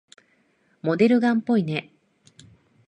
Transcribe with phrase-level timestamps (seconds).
[0.81, 1.93] モデルガンっぽいね。